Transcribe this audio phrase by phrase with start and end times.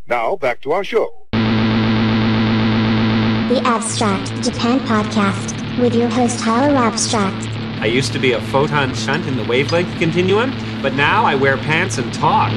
[0.05, 1.25] Now, back to our show.
[1.31, 1.39] The
[3.65, 7.47] Abstract Japan Podcast with your host Tyler Abstract.
[7.81, 10.53] I used to be a photon shunt in the wavelength continuum,
[10.83, 12.51] but now I wear pants and talk.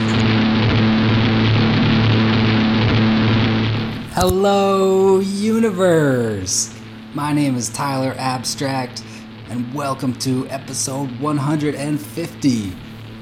[4.18, 6.74] Hello, universe!
[7.12, 9.04] My name is Tyler Abstract,
[9.50, 12.72] and welcome to episode 150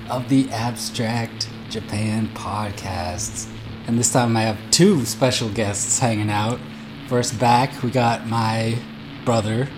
[0.08, 3.50] of the Abstract Japan Podcasts.
[3.88, 6.60] And this time I have two special guests hanging out.
[7.08, 8.78] First back, we got my
[9.24, 9.68] brother,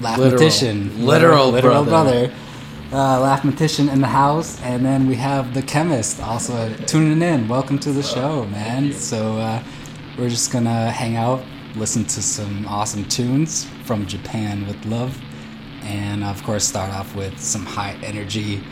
[0.00, 1.02] Laughatician.
[1.02, 2.28] Literal literal brother.
[2.28, 2.34] brother.
[2.92, 7.48] Uh, Laughatician in the house, and then we have the chemist also tuning in.
[7.48, 8.92] Welcome to the show, man.
[8.92, 9.62] So uh,
[10.18, 15.18] we're just gonna hang out, listen to some awesome tunes from Japan with love,
[15.82, 18.62] and of course start off with some high energy.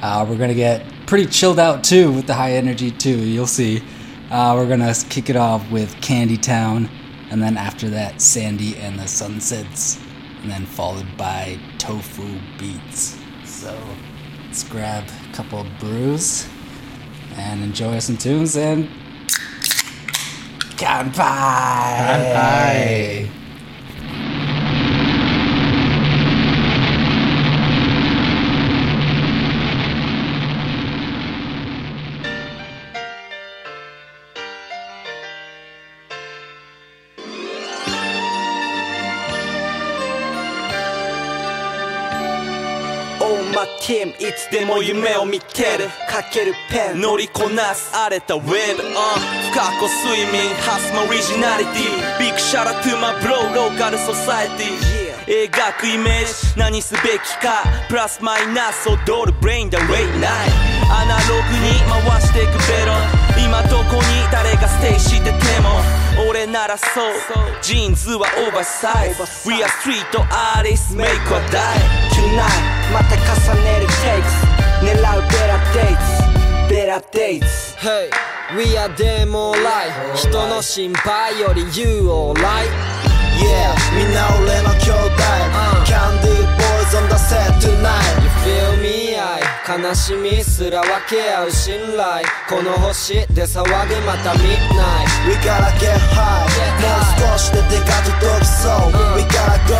[0.00, 3.18] Uh, we're gonna get pretty chilled out too with the high energy too.
[3.18, 3.82] You'll see.
[4.30, 6.88] Uh, we're gonna kick it off with Candy Town,
[7.30, 10.00] and then after that, Sandii and the Sunsetz,
[10.42, 13.18] and then followed by Tofu Beats.
[13.44, 13.76] So
[14.46, 16.46] let's grab a couple brews
[17.36, 18.88] and enjoy some tunes and
[20.76, 21.96] Kanpai!
[23.28, 23.45] Oh
[44.18, 45.88] いつでも夢を見てる。
[46.08, 47.00] かけるペン。
[47.02, 47.94] 乗りこなす。
[47.94, 48.56] 荒れたウェブ、uh、
[49.52, 50.54] 深く睡眠。
[50.64, 52.18] ハスマオリジナリティ。
[52.18, 55.48] ビッグシャラトゥマブローローカルソサエティ。
[55.48, 56.58] 描くイメージ。
[56.58, 57.62] 何すべきか。
[57.88, 59.34] プラスマイナス踊る。
[59.38, 59.88] ブレインだレイ
[60.18, 60.30] ナイ
[60.90, 64.02] アナログに回していくベロ今どこに
[64.32, 65.80] 誰がステイしてても
[66.28, 67.12] 俺ならそう
[67.62, 70.04] ジーンズはオーバーサイズ We are street
[70.56, 71.80] artists make or die
[72.12, 76.36] Tonight また重ねる takes 狙う better dates
[76.68, 78.10] better dates Hey,
[78.56, 82.70] we are them alright 人の心配より you alright
[83.36, 85.22] Yeah みんな俺の兄弟
[85.84, 89.05] Candy boys on the set tonight You feel me?
[89.68, 93.68] 悲しみすら分け合う信頼この星で騒ぐ
[94.06, 96.46] また midnight We gotta get high
[96.80, 99.74] もう少しで手が届きそう We gotta go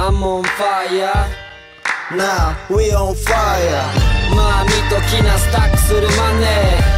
[0.00, 1.10] I'm on fire
[2.16, 6.46] Now we on fire まあ見ときなスタックするマネ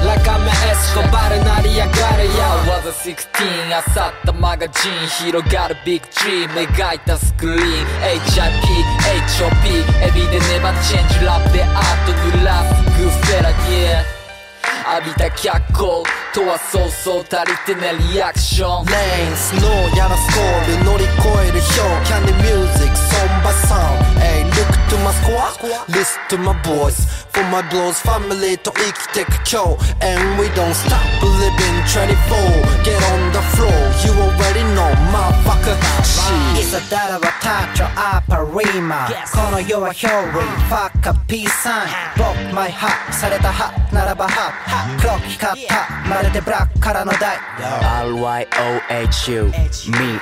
[0.05, 2.33] ーラカメエスコバル成り上がるよ
[2.69, 4.93] I was a 16あさったマガジン
[5.25, 7.61] 広がるビッグチーム描いたスクリーン
[8.29, 8.69] HIP
[9.41, 13.57] HOP エビでネバチェンジラップでアートグラフグフェラギ
[13.89, 14.21] ア
[14.97, 16.03] 浴びた脚光
[16.33, 25.59] とはそうそう足りてねリアクション Lanes のやらスコール乗り越える表 Candy music song by song Hey look to my squad
[25.89, 32.15] Listen to my voice For my bros family と生きてく今日 And we don't stop living 24
[32.85, 33.75] Get on the floor
[34.07, 35.75] You already know motherfucker
[36.59, 38.39] いざだらはタッチョアパ
[38.73, 44.53] リマこの世は表裏 Fuck a peace sign Block my heart されたハならばハ
[45.01, 45.89] クロック光った
[46.20, 49.52] まるでブラックからの台 R-Y-O-H-U Me,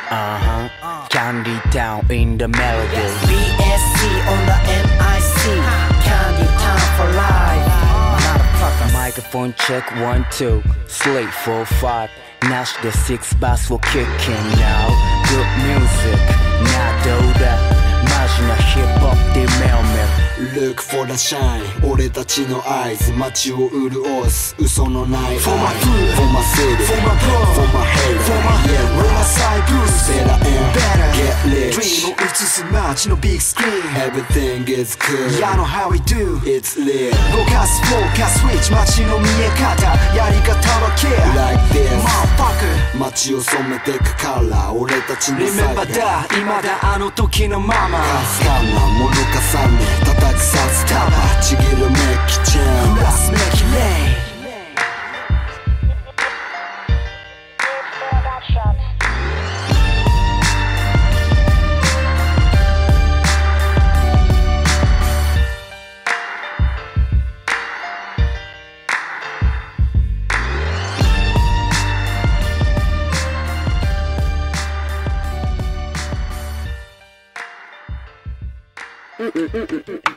[0.09, 0.69] uh-huh
[1.09, 5.41] Candy Town in the melody BSC on the MIC
[6.03, 7.66] Candy Town for life
[8.24, 12.09] Motherfucker Microphone check one two Slate four five
[12.44, 14.88] Nash the six bass will kicking now
[15.29, 16.20] Good music
[16.64, 17.09] など
[17.40, 17.44] だ
[18.03, 19.86] マジなヒップホップでメロメロ
[20.39, 27.67] Look for the shine 俺たちの合図街を潤す嘘のない愛 For my food For my city For my bro For
[27.75, 34.81] my hater For my yeah Riverside Blues Better and better Get rich Dream を映す街のビッグスクリーン Everything
[34.81, 42.99] is good Yeah I know how we do It's lit 動かすフォーカススイッチ街の見え方やり方は care Like this Motherfucker
[43.01, 54.19] 街を染めてくから俺たちのサイ Remember だ今だあの時のままかすかなもの重ね Saçtabaççı girmek için Basmekley
[79.19, 80.08] mm, mm, mm, mm.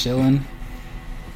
[0.00, 0.44] Chilling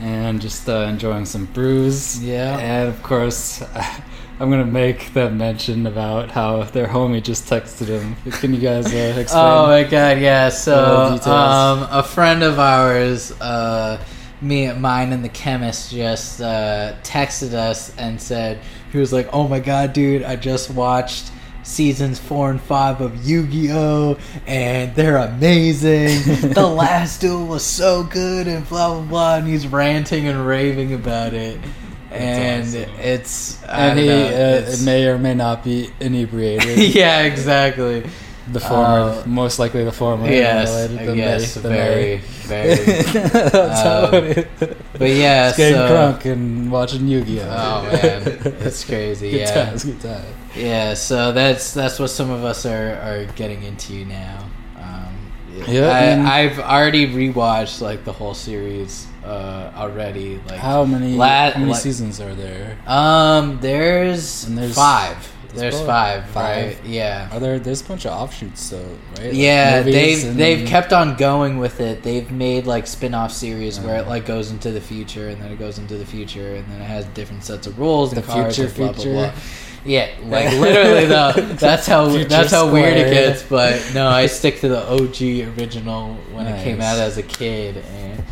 [0.00, 2.22] and just uh, enjoying some brews.
[2.22, 2.58] Yeah.
[2.58, 3.62] and of course,
[4.40, 8.16] I'm gonna make that mention about how their homie just texted him.
[8.32, 9.44] Can you guys uh, explain?
[9.44, 10.48] Oh my god, yeah.
[10.48, 14.02] So, um, a friend of ours, uh,
[14.40, 18.58] me, and mine, and the chemist just uh, texted us and said
[18.90, 21.30] he was like, "Oh my god, dude, I just watched."
[21.64, 26.50] Seasons four and five of Yu Gi Oh, and they're amazing.
[26.52, 29.34] the last duel was so good, and blah blah blah.
[29.36, 31.58] And he's ranting and raving about it,
[32.10, 32.90] and awesome.
[33.00, 36.78] it's and he know, uh, it's- may or may not be inebriated.
[36.94, 38.04] yeah, exactly.
[38.52, 40.28] The former, Uh, most likely the former.
[40.30, 42.74] Yes, related than yes, they- very, very.
[43.24, 44.76] That's how Um, it is.
[44.98, 47.48] But yeah, Just getting so drunk and watching Yu-Gi-Oh.
[47.48, 48.22] Oh man,
[48.60, 49.30] it's crazy.
[49.30, 50.26] good yeah, times, good times.
[50.56, 50.94] Yeah.
[50.94, 54.44] So that's that's what some of us are are getting into now.
[54.78, 55.32] Um,
[55.68, 60.40] Yeah, and- I, I've already rewatched like the whole series uh, already.
[60.48, 62.76] Like How many, La- how many like- seasons are there?
[62.86, 65.16] Um, there's, And there's- five.
[65.54, 66.66] there's five, five?
[66.74, 66.84] right?
[66.84, 67.28] Yeah.
[67.32, 67.58] Are there?
[67.60, 69.32] There's a bunch of offshoots, though, right?
[69.32, 72.02] Yeah, they've they've kept on going with it.
[72.02, 74.10] They've made like spin-off series where it Uh-huh.
[74.10, 76.84] like goes into the future and then it goes into the future and then it
[76.86, 79.12] has different sets of rules and The cards future and blah, blah, future?
[79.12, 79.32] blah.
[79.84, 81.32] Yeah, like literally though.
[81.32, 83.42] That's how Future that's how weird it gets.
[83.42, 87.76] But no, I stick to the OG original when it came out as a kid,
[87.78, 88.24] and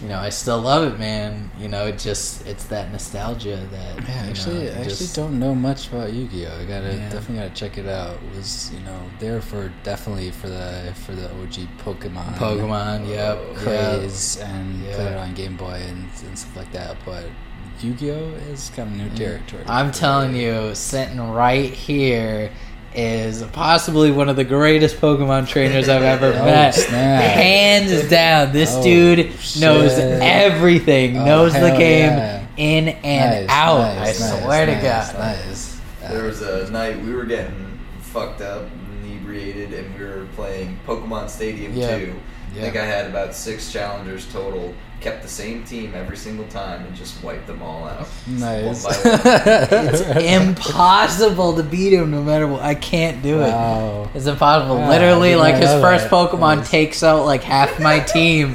[0.00, 1.50] you know I still love it, man.
[1.58, 3.96] You know, it just it's that nostalgia that.
[4.08, 6.58] Yeah, actually, know, I actually don't know much about Yu-Gi-Oh.
[6.60, 7.08] I gotta Yeah.
[7.10, 8.14] definitely gotta check it out.
[8.14, 13.38] It was you know there for definitely for the for the OG Pokemon Pokemon, yep,
[13.56, 15.10] craze and put Yeah.
[15.10, 16.96] it on Game Boy and, and stuff like that.
[17.04, 17.24] But
[17.82, 19.16] Yu-Gi-Oh is kind of new mm.
[19.16, 19.62] territory.
[19.66, 22.50] I'm telling you, sitting right here
[22.94, 26.74] is possibly one of the greatest Pokemon trainers I've ever Oh, met.
[26.74, 27.22] snap.
[27.22, 29.18] Hands down, this Oh, dude
[29.60, 30.20] knows shit.
[30.22, 32.46] everything, Oh, knows the game yeah.
[32.56, 33.78] in and Nice, out.
[33.78, 35.18] nice, I nice, swear to God.
[35.18, 35.80] nice.
[36.08, 38.64] There was a night we were getting fucked up,
[39.04, 41.96] inebriated, and we were playing Pokemon Stadium Yeah.
[41.98, 42.14] 2.
[42.50, 44.74] I think I had about six challengers total.
[45.00, 48.06] Kept the same team every single time and just wiped them all out.
[48.26, 48.84] Nice.
[48.84, 49.94] One by one.
[49.94, 50.00] It's
[50.70, 52.60] impossible to beat him no matter what.
[52.62, 53.48] I can't do it.
[53.48, 54.10] Wow.
[54.14, 54.76] It's impossible.
[54.76, 56.12] Yeah, Literally, like his first that.
[56.12, 56.70] Pokemon Nice.
[56.70, 58.52] takes out like half my team,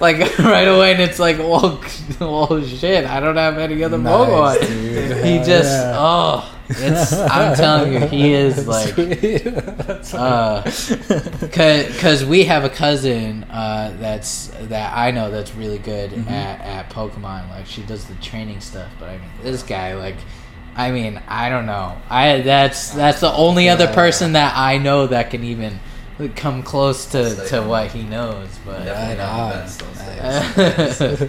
[0.00, 1.84] like right away, and it's like, well, oh,
[2.20, 4.66] well, oh, shit, I don't have any other Nice, Pokemon.
[4.68, 5.24] dude.
[5.24, 5.96] He just, yeah.
[5.98, 7.12] oh, it's.
[7.12, 8.94] I'm telling you, he is like.
[8.96, 10.62] That's uh,
[11.40, 16.28] because we have a cousin uh, that's that I know that's really good Mm-hmm.
[16.28, 17.48] at, at Pokemon.
[17.50, 20.16] Like she does the training stuff, but I mean, this guy, like,
[20.76, 21.96] I mean, I don't know.
[22.08, 23.94] I that's that's the only other Yeah.
[23.94, 25.78] person that I know that can even
[26.34, 28.48] come close to, Stay to what he knows.
[28.66, 29.48] But Definitely Right not on.
[29.50, 31.28] the best, I'll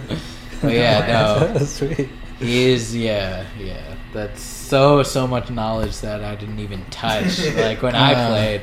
[0.62, 1.64] but yeah, no.
[1.64, 2.08] Sweet.
[2.38, 3.94] He is, yeah, yeah.
[4.12, 4.40] That's
[4.70, 7.44] so so much knowledge that I didn't even touch.
[7.56, 8.28] like when I Uh.
[8.28, 8.62] played,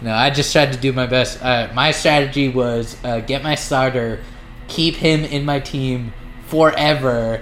[0.00, 1.42] no, I just tried to do my best.
[1.42, 4.20] Uh, my strategy was uh, get my starter,
[4.68, 6.12] keep him in my team
[6.46, 7.40] forever,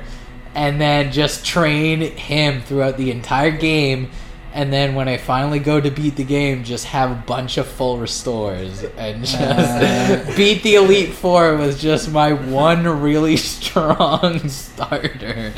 [0.55, 4.11] and then just train him throughout the entire game.
[4.57, 7.66] And then when I finally go to beat the game, just have a bunch of
[7.66, 10.25] full restores and just Uh.
[10.37, 15.53] beat the Elite Four was just my one really strong starter.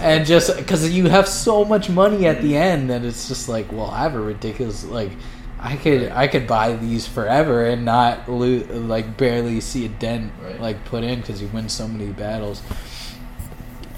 [0.00, 3.70] and just because you have so much money at the end that it's just like,
[3.70, 5.12] well, I have a ridiculous like.
[5.58, 10.30] I could I could buy these forever and not lo- like barely see a dent
[10.42, 10.60] Right.
[10.60, 12.62] like put in because you win so many battles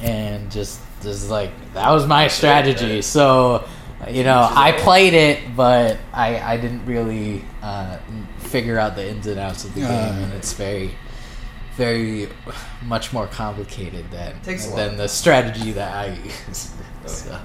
[0.00, 3.02] and just just like that was my strategy.
[3.02, 3.66] So
[4.10, 7.98] you know I played it, but I I didn't really uh,
[8.38, 9.90] figure out the ins and outs of the game,
[10.22, 10.92] and it's very
[11.76, 12.28] very
[12.82, 14.34] much more complicated than
[14.76, 16.72] than the strategy that I use.
[17.06, 17.38] So.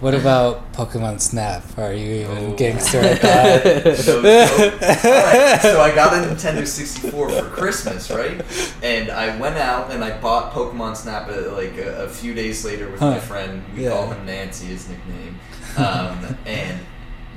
[0.00, 1.62] What about Pokemon Snap?
[1.76, 2.56] Are you even Oh.
[2.56, 3.96] gangster at that?
[3.98, 8.40] So, so, so I got a Nintendo 64 for Christmas, right?
[8.82, 12.64] And I went out and I bought Pokemon Snap uh, like a, a few days
[12.64, 13.62] later with my friend.
[13.76, 13.90] We Yeah.
[13.90, 15.38] call him Nancy, his nickname.
[15.76, 16.78] Um, and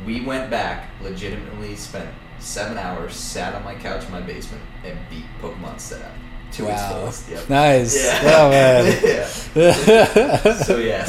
[0.06, 4.98] we went back, legitimately spent seven hours, sat on my couch in my basement, and
[5.10, 6.12] beat Pokemon Snap
[6.60, 6.90] its Wow.
[7.00, 7.30] fullest.
[7.30, 7.50] Yep.
[7.50, 7.96] Nice.
[8.04, 8.22] Yeah.
[8.38, 8.86] Oh, man.
[9.04, 9.28] yeah.
[10.64, 11.08] So yes.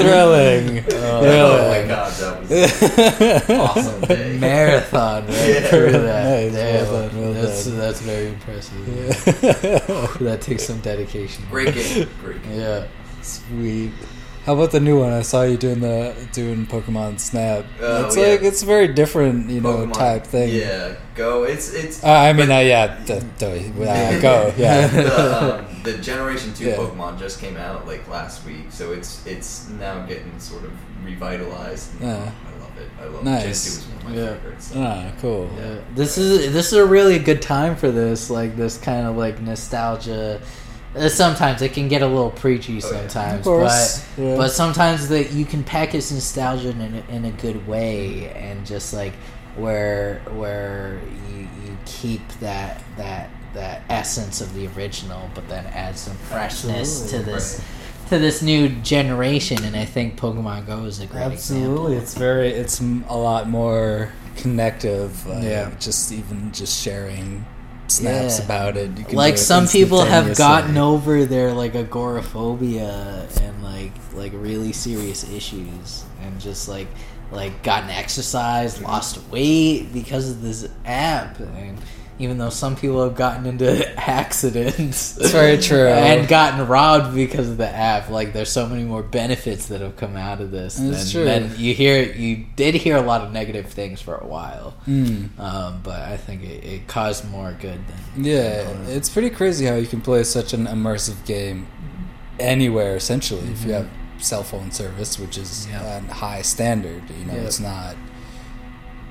[0.00, 0.84] Thrilling.
[0.94, 4.38] Oh my god, that was awesome day.
[4.38, 5.60] Marathon right Yeah.
[5.68, 6.24] through that.
[6.24, 7.76] Nice, Damn, well that's done.
[7.78, 8.88] that's very impressive.
[8.88, 10.06] Yeah.
[10.26, 11.44] that takes some dedication.
[11.50, 12.08] Great game.
[12.22, 12.60] Great game.
[12.60, 12.86] Yeah.
[13.22, 13.92] Sweet.
[14.44, 15.12] How about the new one?
[15.12, 17.64] I saw you doing the doing Pokemon Snap.
[17.80, 18.26] Oh, it's yeah.
[18.26, 20.52] like it's a very different, you know, Pokemon- type thing.
[20.52, 21.44] Yeah, go.
[21.44, 22.02] It's it's.
[22.02, 24.86] Uh, I mean, uh, yeah, the, the, uh, go, yeah.
[24.88, 26.76] the, um, the Generation Two Yeah.
[26.76, 30.72] Pokemon just came out like last week, so it's it's now getting sort of
[31.04, 31.92] revitalized.
[32.00, 32.32] and Yeah.
[32.48, 32.90] I love it.
[33.00, 33.44] I love Nice.
[33.44, 33.44] it.
[33.44, 34.34] Gen 2 is one of my Yeah.
[34.34, 34.72] favorites.
[34.74, 35.50] Ah, cool.
[35.56, 35.74] Yeah.
[35.94, 39.40] This is this is a really good time for this, like this kind of like
[39.40, 40.40] nostalgia.
[40.94, 43.08] Uh, Sometimes it can get a little preachy Oh, yeah.
[43.08, 44.36] sometimes, Of course, but yeah.
[44.36, 48.92] but sometimes that you can package nostalgia in a, in a good way and just
[48.92, 49.14] like
[49.56, 51.00] where where
[51.30, 57.10] you, you keep that that that essence of the original, but then add some freshness
[57.10, 57.62] to this
[58.08, 59.64] to this new generation.
[59.64, 62.02] And I think Pokemon Go is a great Absolutely, example.
[62.02, 65.26] it's very, it's a lot more connective.
[65.26, 65.70] Uh, Yeah.
[65.80, 67.44] just even just sharing
[67.96, 68.44] snaps Yeah.
[68.44, 68.96] about it.
[68.98, 74.32] You can like it some people have gotten over their like agoraphobia and like like
[74.34, 76.88] really serious issues and just like
[77.30, 81.78] like gotten exercise lost weight because of this app and
[82.18, 85.86] even though some people have gotten into accidents It's very true.
[85.88, 89.96] and gotten robbed because of the app like there's so many more benefits that have
[89.96, 91.24] come out of this That's than, true.
[91.24, 95.38] than you hear you did hear a lot of negative things for a while Mm.
[95.38, 97.80] um, but i think it, it caused more good
[98.14, 101.66] than Yeah, it's pretty crazy how you can play such an immersive game
[102.40, 105.96] anywhere essentially if you have cell phone service, which is Yeah.
[105.98, 107.02] a high standard.
[107.18, 107.40] You know, Yeah.
[107.40, 107.96] it's not.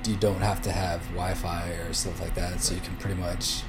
[0.06, 3.62] You don't have to have Wi-Fi or stuff like that, so you can pretty much,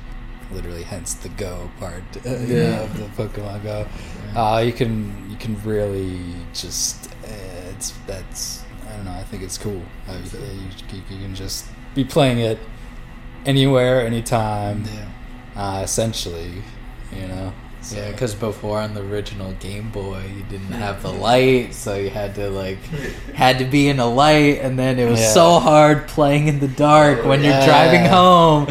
[0.51, 2.69] literally, hence the Go part uh, you Yeah.
[2.71, 3.87] know, of the Pokemon Go.
[4.35, 6.19] Uh, you can you can really
[6.53, 9.11] just uh, it's that's I don't know.
[9.11, 9.81] I think it's cool.
[10.09, 10.39] You,
[10.91, 11.65] you, you can just
[11.95, 12.57] be playing it
[13.45, 15.09] anywhere, anytime yeah
[15.55, 16.63] uh, essentially,
[17.15, 17.53] you know.
[17.83, 21.95] So, Yeah, because before on the original Game Boy, you didn't have the light, so
[21.95, 22.77] you had to like
[23.33, 25.33] had to be in a light, and then it was Yeah.
[25.33, 28.67] so hard playing in the dark when you're driving home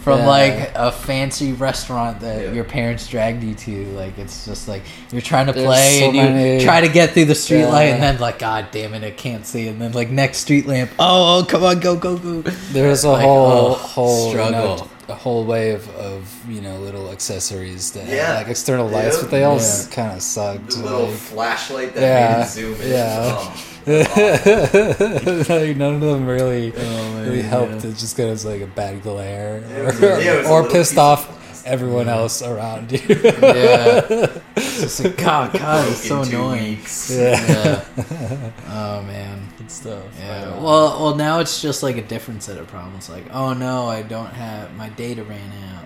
[0.00, 0.26] from Yeah.
[0.28, 2.52] like a fancy restaurant that Yeah.
[2.52, 3.86] your parents dragged you to.
[3.96, 6.88] Like it's just like you're trying to There's play so and you many- try to
[6.88, 9.80] get through the street light, and then like God damn it, I can't see, and
[9.80, 12.42] then like next street lamp, oh, oh come on, go go go.
[12.72, 14.42] there's a Like, whole oh, whole you know,
[14.76, 14.90] struggle.
[15.08, 18.26] A whole way of, of you know little accessories that Yeah.
[18.26, 19.22] have like external lights, Yeah.
[19.22, 19.82] but they all Yeah.
[19.92, 20.70] kind of sucked.
[20.70, 22.90] The little like- flashlight that Yeah, made zoom in.
[22.90, 23.20] yeah.
[23.38, 23.54] Oh,
[23.86, 25.38] awesome.
[25.48, 27.84] like none of them really Oh, man, really helped.
[27.84, 27.90] yeah.
[27.90, 30.62] It just got us like a bad glare, It or, yeah, it was a or
[30.64, 31.45] pissed piece of off plastic.
[31.66, 33.00] Everyone else around you.
[33.08, 34.26] Yeah.
[34.56, 36.64] It's just like God, God, it's so Broken two annoying.
[36.76, 37.10] weeks.
[37.10, 37.84] yeah.
[38.68, 39.48] Oh man.
[39.58, 40.04] Good stuff.
[40.18, 40.50] Yeah.
[40.50, 43.08] But, Well, well, now it's just like a different set of problems.
[43.08, 45.85] Like, oh no, I don't have my data ran out, or like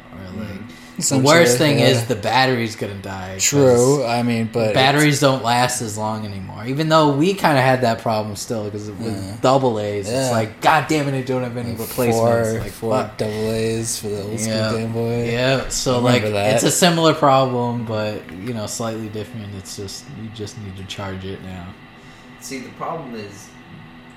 [1.09, 1.87] the worst thing yeah.
[1.89, 3.39] is the battery's gonna die.
[3.39, 4.05] True.
[4.05, 6.65] I mean, but Batteries don't last as long anymore.
[6.67, 9.37] Even though we kind of had that problem still because with Yeah.
[9.41, 10.23] double A's, Yeah.
[10.23, 12.19] it's like, God damn it, I don't have any it's replacements.
[12.51, 13.17] four, like, four fuck.
[13.19, 14.73] double A's for the old school Yeah.
[14.73, 15.31] Game Boy.
[15.31, 16.55] Yeah, so like that.
[16.55, 19.55] it's a similar problem, but you know, slightly different.
[19.57, 21.67] It's just you just need to charge it now.
[22.41, 23.50] See, the problem is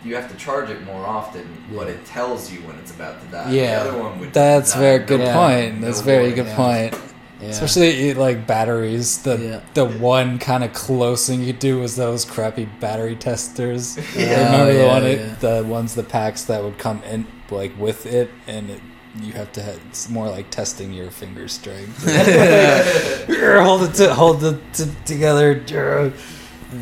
[0.04, 3.28] you have to charge it more often, what it tells you when it's about to
[3.28, 3.52] die.
[3.52, 3.84] Yeah.
[3.84, 4.80] The other one would That's die.
[4.80, 5.34] very good Yeah.
[5.34, 5.82] point.
[5.82, 6.36] That's No very warning.
[6.36, 6.56] good Yeah.
[6.56, 6.96] point.
[7.42, 7.50] Yeah.
[7.50, 9.18] Especially eh, like batteries.
[9.20, 9.60] The Yeah.
[9.74, 13.98] the one kind of close thing you do was those crappy battery testers.
[14.16, 14.46] Yeah.
[14.46, 17.74] Remember the Oh, one, yeah, it, the ones, the packs that would come in like
[17.78, 18.80] with it, and it,
[19.22, 19.62] you have to.
[19.62, 22.04] Have, it's more like testing your finger strength.
[23.64, 25.62] hold it, to, hold it t- together.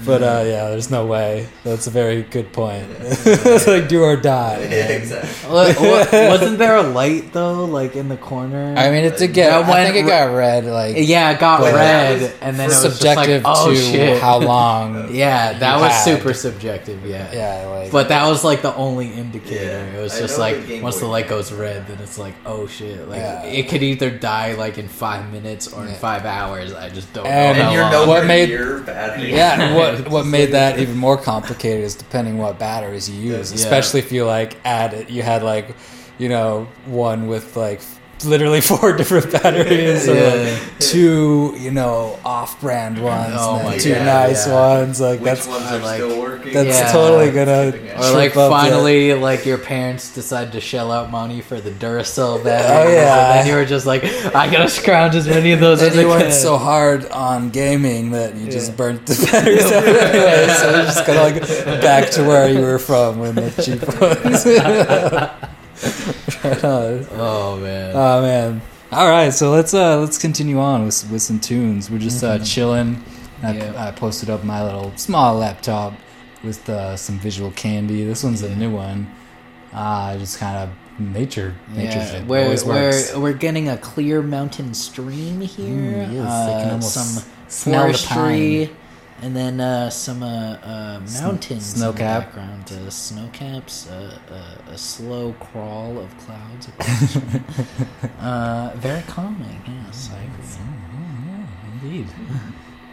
[0.06, 1.48] But uh, yeah, there's no way.
[1.64, 2.86] That's a very good point.
[3.00, 4.62] it's like do or die.
[4.64, 4.92] Yeah, man.
[4.92, 5.50] exactly.
[5.52, 8.74] Wa- wa- wasn't there a light though, like in the corner?
[8.78, 9.50] I mean, it did get.
[9.50, 10.66] That I went think it got red.
[10.66, 13.76] Like yeah, it got But- red, and then it was subjective just like, oh, to
[13.76, 14.22] shit.
[14.22, 15.14] how long.
[15.22, 16.04] Yeah, that was had.
[16.04, 17.06] super subjective.
[17.06, 19.64] Yeah, Yeah, like But that was like the only indicator.
[19.66, 19.98] Yeah.
[19.98, 22.18] It was I just know the like Game once the light goes red, then it's
[22.18, 23.08] like oh shit.
[23.10, 23.44] Like Yeah.
[23.44, 25.96] it could either die like in five minutes or in Yeah.
[25.98, 26.74] five hours.
[26.74, 27.64] I just don't And know.
[27.64, 27.92] And how you're long.
[27.92, 29.32] nowhere What made- near battery.
[29.34, 29.74] yeah.
[29.82, 33.56] What what made that even more complicated is depending what batteries you use, Yeah.
[33.58, 35.10] especially if you like add it.
[35.10, 35.76] You had like,
[36.18, 37.82] you know, one with like
[38.26, 40.58] literally four different batteries, or Yeah.
[40.60, 44.54] like two, you know, off-brand oh ones, Oh and two God, nice yeah.
[44.80, 45.00] ones.
[45.02, 46.54] Like Which that's ones are like- still working?
[46.54, 46.92] that's Yeah.
[46.92, 47.74] totally gonna.
[47.98, 51.60] Or like trip up the- finally, like your parents decide to shell out money for
[51.62, 52.88] the Duracell batteries.
[52.88, 53.26] Oh, yeah.
[53.38, 54.04] and then you were just like,
[54.36, 58.36] I gotta scrounge as many of those as you went so hard on gaming that
[58.36, 58.76] you just Yeah.
[58.78, 60.48] burnt the batteries out anyway.
[60.62, 63.82] So you're just kind of like back to where you were from when the cheap
[64.00, 65.52] ones.
[67.14, 67.96] oh man.
[67.96, 68.62] Oh man.
[68.92, 71.90] All right, so let's uh let's continue on with with some tunes.
[71.90, 73.04] We're just uh chilling,
[73.44, 73.88] I, Yeah.
[73.88, 75.94] I posted up my little small laptop
[76.44, 78.04] with uh, some visual candy.
[78.04, 79.08] This one's a new one.
[79.74, 82.26] Uh, just kind of nature, nature Yeah, shit.
[82.26, 86.08] we're, we're, we're getting a clear mountain stream here.
[86.08, 88.78] Mm, yes, uh, some forestry, pine.
[89.22, 92.32] And then uh, some uh, uh, mountains snow in cap.
[92.32, 92.72] the background.
[92.72, 96.68] Uh, snow caps, uh, uh, a slow crawl of clouds.
[96.70, 97.44] across the stream.
[98.20, 99.62] uh, very calming.
[99.68, 100.46] Yes, I agree.
[101.28, 102.08] Yeah, Indeed.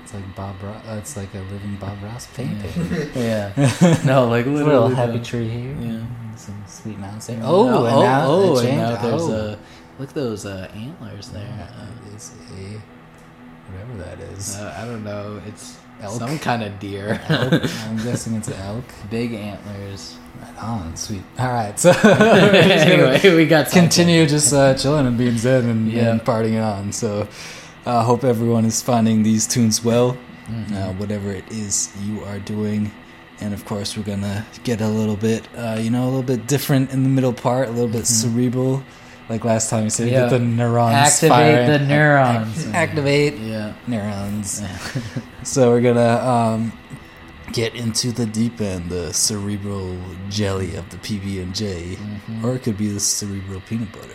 [0.02, 0.62] It's like Bob.
[0.62, 0.86] Ross.
[0.86, 3.10] Uh, it's like a living Bob Ross painting.
[3.14, 3.52] Yeah.
[4.04, 5.76] No, like a little happy tree here.
[5.80, 6.00] Yeah.
[6.36, 7.40] Some sweet mountains there.
[7.42, 9.32] Oh, Oh, and oh, now oh, and now there's oh.
[9.32, 9.58] a
[9.98, 11.42] look at those uh, antlers there.
[11.42, 12.80] Yeah, it is a
[13.70, 14.56] whatever that is.
[14.56, 15.42] Uh, I don't know.
[15.46, 16.18] It's Elk?
[16.18, 17.20] some kind of deer.
[17.28, 17.52] Elk?
[17.86, 18.84] I'm guessing it's an elk.
[19.10, 20.16] Big antlers.
[20.40, 21.22] Right on, sweet.
[21.38, 26.10] All right, so Anyway, we got continue just uh, chilling and being zen and, Yeah.
[26.12, 26.92] and partying on.
[26.92, 27.26] So,
[27.86, 30.16] I hope everyone is finding these tunes well,
[30.48, 30.72] Mhm.
[30.76, 32.90] uh, whatever it is you are doing.
[33.40, 36.46] And of course, we're gonna get a little bit, uh, you know, a little bit
[36.46, 38.82] different in the middle part, a little bit cerebral.
[39.28, 40.22] Like last time you said, Yeah.
[40.22, 41.66] get the neurons Activate firing.
[41.68, 42.66] the Ac- ac- neurons.
[42.74, 43.72] activate Yeah.
[43.86, 44.62] neurons.
[45.42, 46.72] so we're gonna um,
[47.52, 49.96] get into the deep end, the cerebral
[50.30, 52.44] jelly of the PB and J, Mhm.
[52.44, 54.08] or it could be the cerebral peanut butter.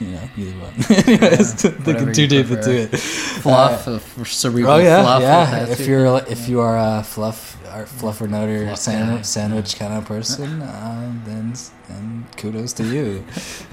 [0.00, 0.74] You know, either one.
[1.06, 2.70] Anyways, thinking whatever too you deep prefer.
[2.72, 2.98] into it.
[2.98, 5.44] Fluff, uh, cerebral oh yeah, fluff, yeah.
[5.44, 9.24] if that's If your- you're if you are a fluff or fluffer nutter Fluff sandwich,
[9.24, 11.52] sandwich kind of person, uh, then
[11.88, 13.24] then kudos to you.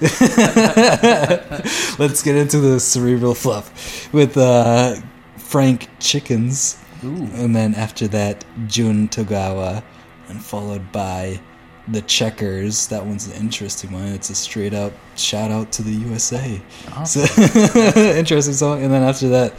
[1.98, 4.96] Let's get into the cerebral fluff with uh,
[5.36, 9.82] Frank Chickens, and then after that Jun Togawa,
[10.28, 11.40] and followed by
[11.88, 12.86] the Checkers.
[12.88, 14.06] That one's an interesting one.
[14.06, 16.60] It's a straight up shout out to the USA.
[16.92, 17.26] Awesome.
[17.26, 17.80] So,
[18.16, 18.82] interesting song.
[18.82, 19.54] And then after that,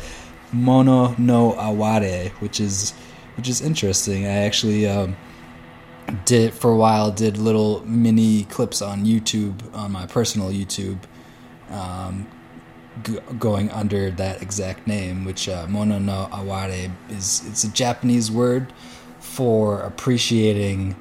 [0.51, 2.93] Mono no Aware, which is
[3.35, 4.25] which is interesting.
[4.25, 5.15] I actually um,
[6.25, 10.99] did for a while did little mini clips on YouTube on my personal YouTube,
[11.69, 12.27] um,
[13.03, 17.43] g- going under that exact name, which uh, Mono no Aware is.
[17.47, 18.73] It's a Japanese word
[19.19, 20.95] for appreciating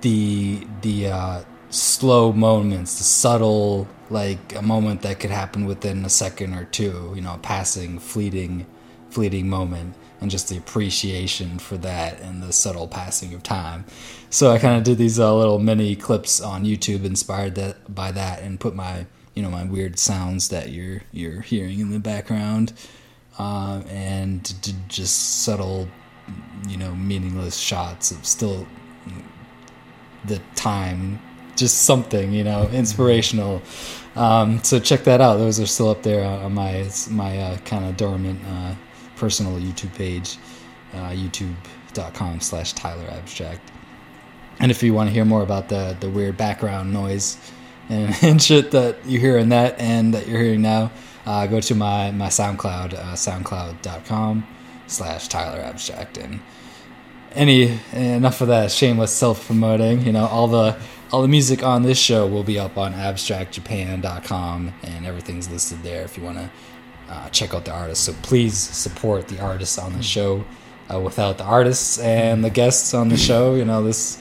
[0.00, 6.08] the the uh, slow moments, the subtle like a moment that could happen within a
[6.08, 8.66] second or two, you know, passing, fleeting,
[9.10, 13.84] fleeting moment, and just the appreciation for that and the subtle passing of time.
[14.30, 18.12] So I kind of did these uh, little mini clips on YouTube, inspired that by
[18.12, 22.00] that, and put my you know my weird sounds that you're you're hearing in the
[22.00, 22.72] background,
[23.38, 25.88] um, and d- just subtle,
[26.68, 28.66] you know, meaningless shots of still
[30.24, 31.20] the time
[31.56, 33.62] just something you know inspirational.
[34.16, 35.36] Um, so check that out.
[35.36, 38.74] Those are still up there on my my uh, kind of dormant uh,
[39.18, 40.38] personal youtube page
[40.94, 43.60] uh, youtube.com slash tyler abstract
[44.60, 47.38] and if you want to hear more about the the weird background noise
[47.88, 50.90] and, and shit that you hear in that and that you're hearing now
[51.26, 54.46] uh, go to my my soundcloud uh, soundcloud.com
[54.86, 56.40] slash tyler abstract and
[57.32, 60.04] any enough of that shameless self promoting.
[60.04, 60.76] You know, all the
[61.10, 66.02] all the music on this show will be up on abstractjapan.com and everything's listed there
[66.02, 66.50] if you want to
[67.08, 68.04] uh, check out the artists.
[68.04, 70.44] So please support the artists on the show.
[70.90, 74.18] Uh, without the artists and the guests on the show, you know this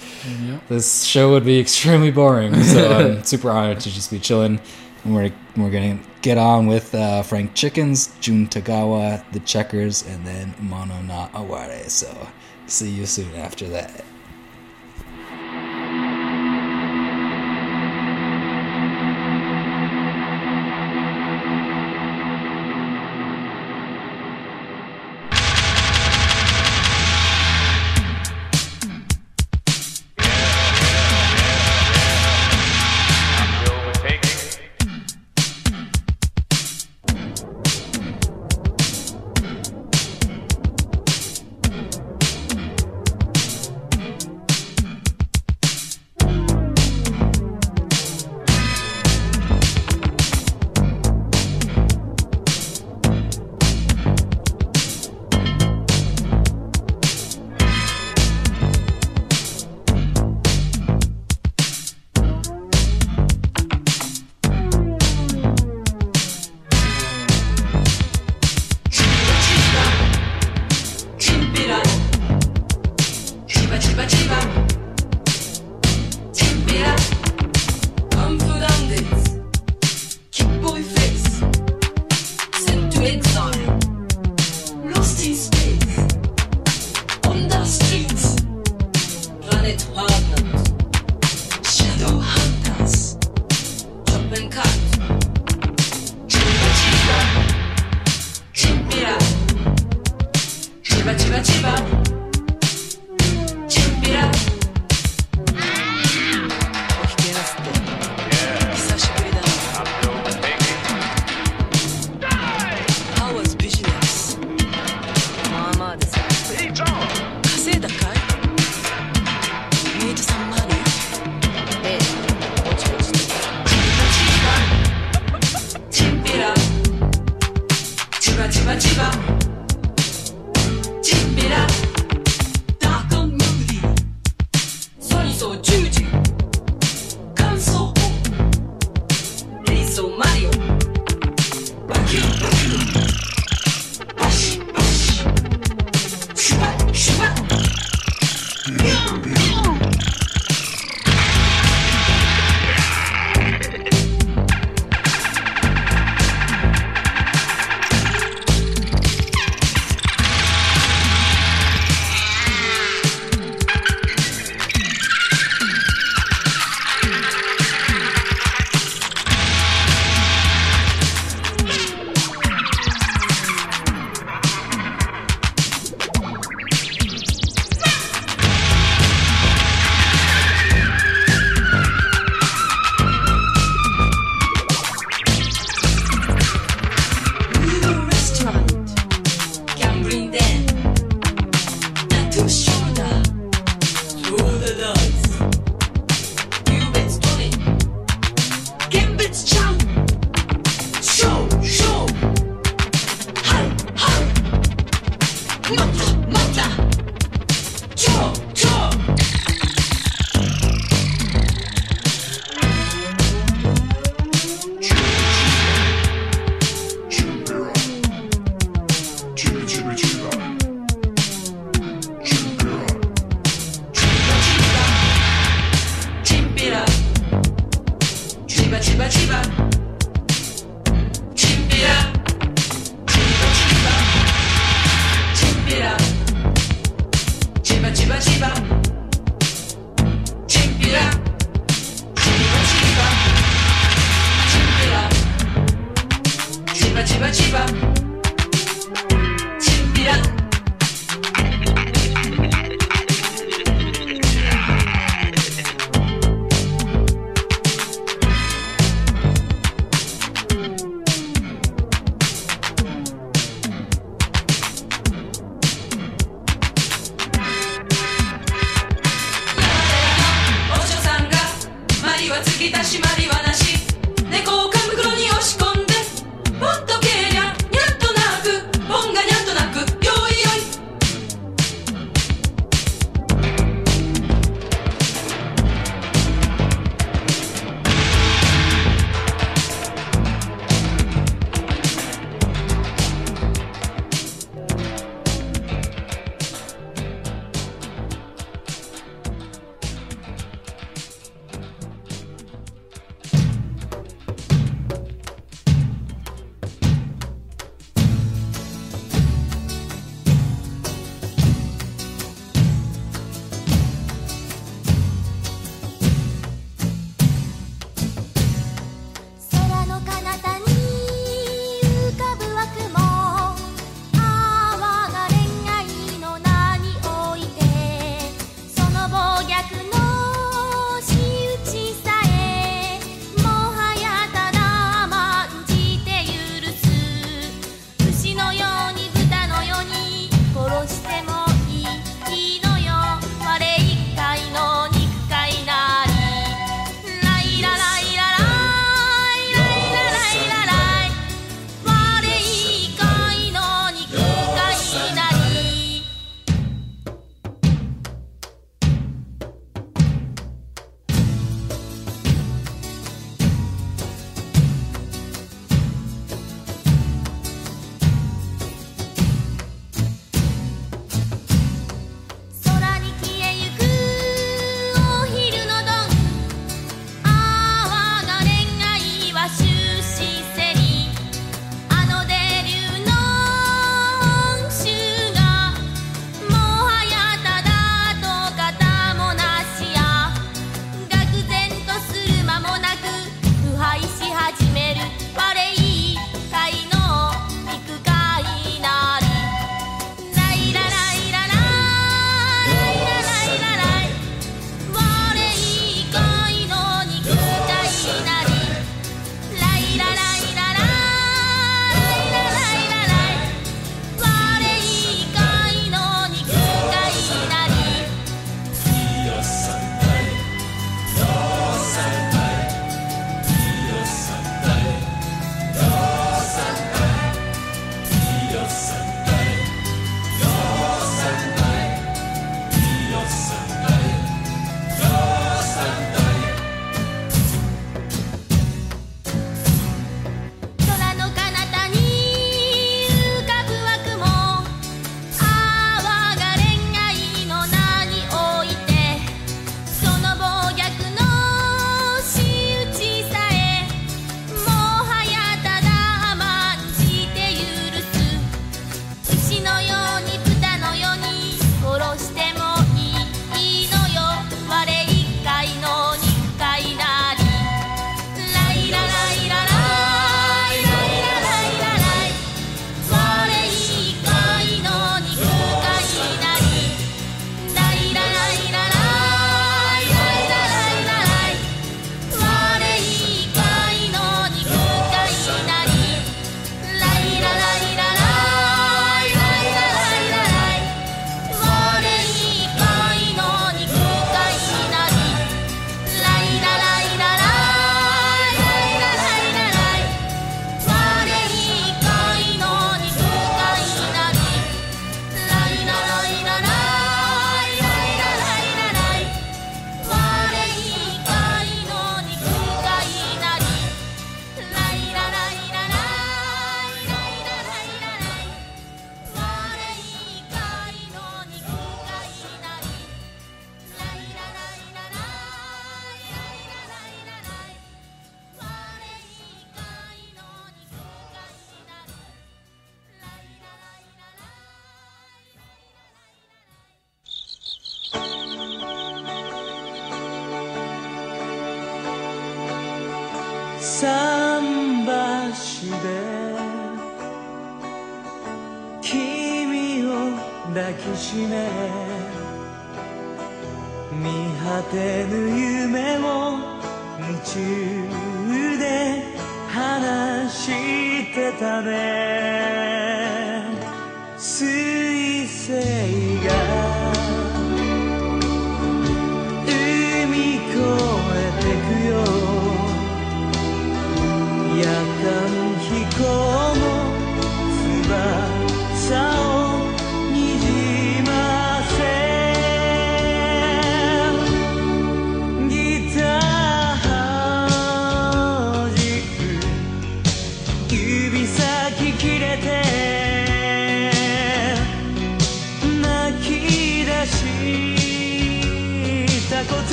[0.68, 2.54] this show would be extremely boring.
[2.64, 4.60] So I'm super honored to just be chilling.
[5.06, 10.26] And we're we're gonna get on with uh, Frank Chickens, Jun Togawa, The Checkers, and
[10.28, 11.88] then Mono no Aware.
[11.88, 12.10] So
[12.66, 14.04] see you soon after that.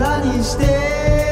[0.00, 1.29] 力にして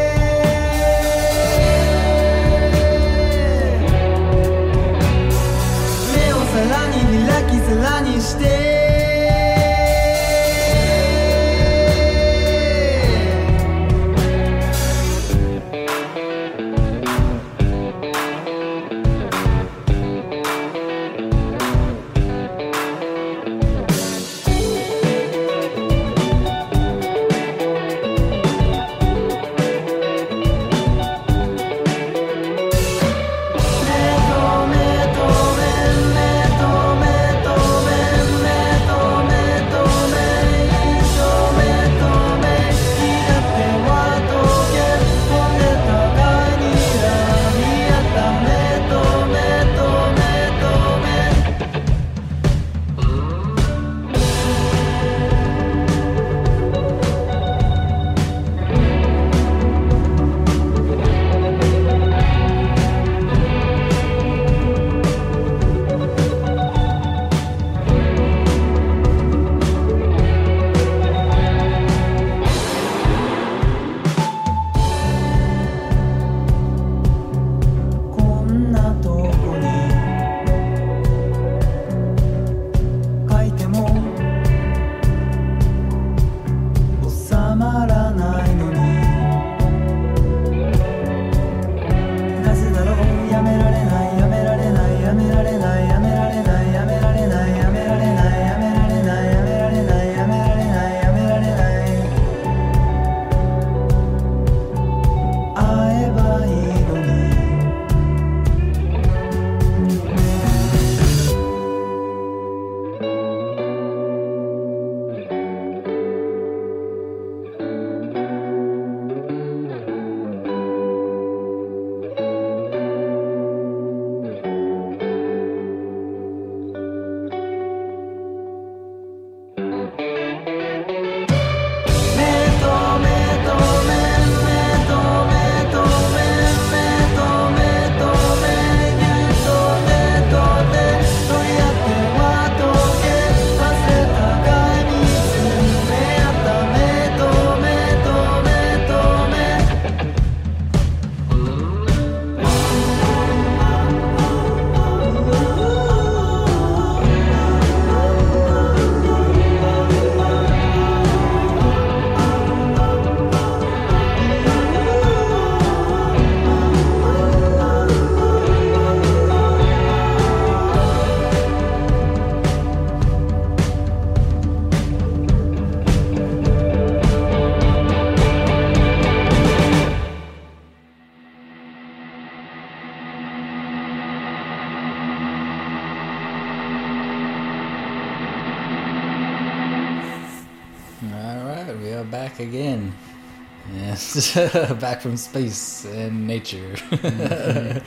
[194.81, 196.75] back from space and nature.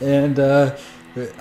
[0.00, 0.76] and uh,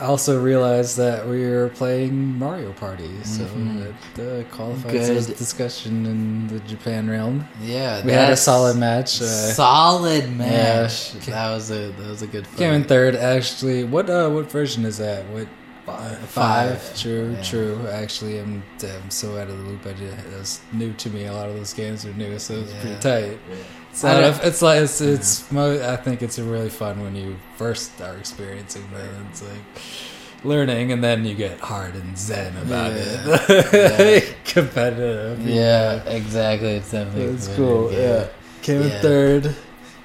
[0.02, 3.94] also realized that we were playing Mario Party, so Mhm.
[4.16, 7.48] that uh, qualifies as discussion in the Japan realm.
[7.62, 9.22] Yeah, we had a solid match.
[9.22, 11.14] Uh, solid match.
[11.16, 11.20] yeah.
[11.36, 12.48] that was a that was a good.
[12.58, 13.84] Came in third, actually.
[13.84, 15.26] What uh, what version is that?
[15.30, 15.48] What
[15.86, 16.18] Five.
[16.28, 16.98] five?
[17.00, 17.42] True, yeah.
[17.44, 17.88] true.
[17.88, 19.86] Actually, I'm, I'm so out of the loop.
[19.86, 21.28] I did, it was new to me.
[21.28, 23.00] A lot of those games are new, so it's pretty Yeah.
[23.00, 23.40] tight.
[23.98, 25.52] So I don't- if- it's like it's it's.
[25.52, 29.28] Mo- I think it's really fun when you first are experiencing them.
[29.32, 29.64] It's like
[30.44, 33.00] learning, and then you get hard and zen about Yeah.
[33.50, 34.28] it.
[34.30, 34.34] Yeah.
[34.54, 35.40] Competitive.
[35.48, 36.76] Yeah, exactly.
[36.78, 37.34] It's definitely.
[37.36, 38.20] It's cool, good yeah.
[38.20, 38.30] game.
[38.62, 39.56] Came in third.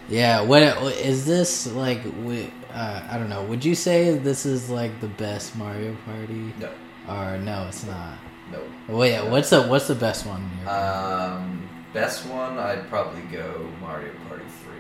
[0.09, 0.41] Yeah.
[0.41, 2.03] What is this like?
[2.05, 3.43] wi- Uh, I don't know.
[3.45, 6.55] Would you say this is like the best Mario Party?
[6.59, 6.71] No.
[7.07, 8.17] Or no, it's not.
[8.51, 8.61] No.
[8.97, 10.41] Wait, what's the what's the best one?
[10.41, 14.73] in your Um, best one, I'd probably go Mario Party 3.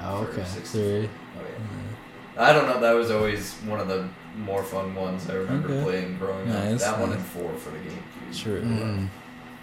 [0.00, 0.44] Oh, okay.
[0.44, 0.62] 64.
[0.64, 1.08] Three.
[1.38, 2.42] Oh, yeah.
[2.42, 5.82] I don't know, that was always one of the more fun ones I remember Okay.
[5.82, 6.64] playing growing up.
[6.64, 7.18] Nice, that one nice.
[7.18, 8.42] and 4 for the GameCube.
[8.42, 8.62] True.
[8.62, 9.08] Mm.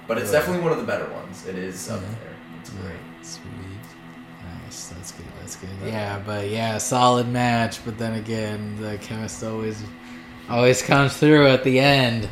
[0.08, 0.40] But it's Yeah.
[0.40, 1.46] definitely one of the better ones.
[1.48, 2.08] It is up Yeah.
[2.10, 2.36] there.
[2.60, 3.26] It's great.
[3.26, 3.46] Sweet.
[4.66, 4.88] Nice.
[4.90, 5.26] That's good.
[5.40, 5.70] That's good.
[5.86, 7.80] Yeah, but yeah, solid match.
[7.86, 9.82] But then again, the chemist always
[10.50, 12.30] always comes through at the end.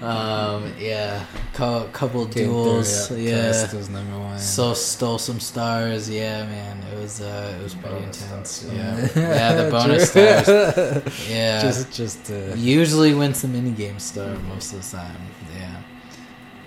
[0.00, 1.24] Um, yeah,
[1.54, 3.10] co- couple Came through, duels.
[3.10, 3.50] yeah.
[3.52, 4.36] Yeah.
[4.36, 6.08] So stole some stars.
[6.08, 8.50] Yeah, man, it was uh, it was pretty Bonus intense.
[8.50, 8.72] stars.
[8.76, 11.28] Yeah, yeah, the bonus stars.
[11.28, 15.20] Yeah, Just- just, uh, usually wins the minigame star most of the time.
[15.58, 15.82] Yeah,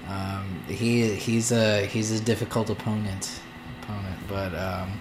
[0.10, 3.40] um, he he's a he's a difficult opponent
[3.82, 5.00] opponent, but um,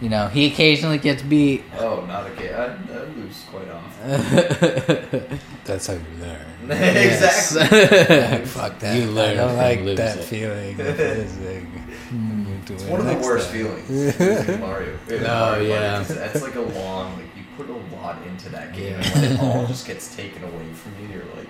[0.00, 1.62] You know, he occasionally gets beat.
[1.78, 2.52] Oh, not okay.
[2.52, 5.38] I, I lose quite often.
[5.64, 6.44] That's how you learn.
[6.70, 8.44] exactly.
[8.46, 8.96] Fuck that.
[8.98, 9.96] You learn I don't like losing.
[9.96, 10.80] that feeling.
[10.80, 11.66] of losing.
[12.10, 12.40] Hmm.
[12.48, 13.56] You do It's one of the next worst time.
[13.56, 13.88] feelings.
[13.90, 14.98] losing Mario.
[15.10, 15.90] Oh, Mario yeah.
[15.92, 17.16] Party, 'cause That's like a long.
[17.16, 19.06] Like you put a lot into that game, Yeah.
[19.06, 21.48] and when it all just gets taken away from you, you're like,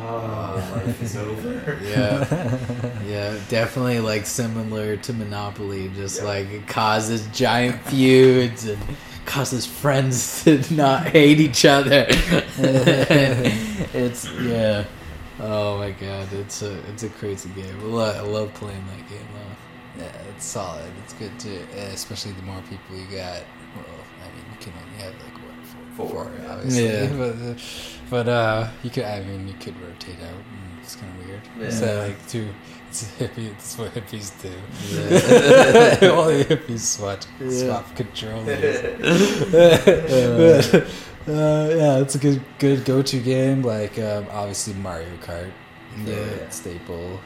[0.00, 1.78] oh, life is over.
[1.82, 2.26] Yeah,
[3.06, 5.88] yeah, definitely like similar to Monopoly.
[5.94, 8.78] Just like it causes giant feuds and
[9.26, 12.06] causes friends to not hate each other.
[13.94, 14.84] it's yeah.
[15.40, 17.74] Oh my god, it's a it's a crazy game.
[17.80, 20.02] I love, I love playing that game though.
[20.04, 20.90] Yeah, it's solid.
[21.04, 23.42] It's good too, eh, especially the more people you got.
[23.74, 23.84] Well,
[24.20, 25.54] I mean, you can only have like what
[25.96, 26.52] four, Four, four yeah.
[26.54, 26.84] obviously.
[26.84, 27.16] Yeah.
[27.16, 27.54] But, uh,
[28.12, 29.04] but uh, you could.
[29.04, 30.42] I mean, you could rotate out.
[30.82, 31.40] It's kind of weird.
[31.58, 31.70] Yeah.
[31.70, 32.48] So like two.
[32.90, 33.50] It's hippie.
[33.52, 34.52] It's what hippies do.
[36.02, 36.10] Yeah.
[36.14, 37.58] All the hippies swap Yeah.
[37.60, 38.84] swap controllers.
[41.26, 43.62] uh, yeah, it's a good good go to game.
[43.62, 45.50] Like um, obviously Mario Kart,
[46.04, 46.48] the Yeah.
[46.50, 47.18] staple.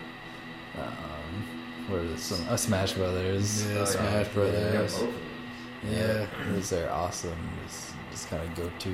[0.78, 1.34] Um,
[1.88, 2.20] what is it?
[2.20, 3.66] Some uh, Smash Brothers.
[3.66, 5.02] Yeah, Smash Brothers.
[5.90, 7.38] Yeah, those are awesome.
[7.66, 8.90] Just, just kind of go to.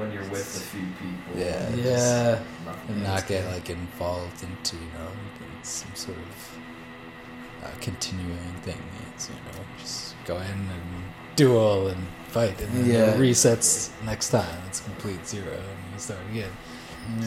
[0.00, 1.38] When you're with a few people.
[1.38, 2.42] Yeah, yeah,
[2.88, 5.10] and not get like involved into you know
[5.62, 6.58] some sort of
[7.64, 8.80] uh, continuing thing.
[9.14, 10.42] It's you know just go in
[10.76, 11.04] and
[11.36, 13.10] duel and fight, and then Yeah.
[13.14, 14.62] it resets next time.
[14.68, 16.52] It's complete zero, and you start again.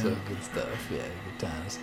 [0.01, 0.67] So good stuff.
[0.91, 1.77] Yeah, good times.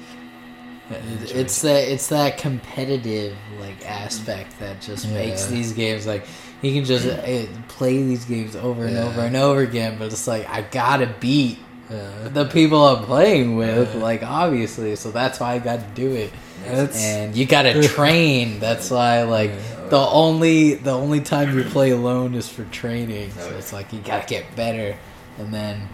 [0.90, 0.96] Yeah,
[1.36, 6.24] It's that it's that competitive like aspect that just makes these games like
[6.62, 9.04] you can just uh, play these games over and Yeah.
[9.04, 11.58] over and over again, but it's like I gotta beat
[11.90, 12.28] Yeah.
[12.32, 14.02] the people I'm playing with, Yeah.
[14.02, 16.32] like obviously, so that's why I got to do it.
[16.66, 18.58] It's- and you gotta train.
[18.60, 19.52] That's why like
[19.90, 23.30] the only the only time you play alone is for training.
[23.38, 24.96] So it's like you gotta get better,
[25.38, 25.88] and then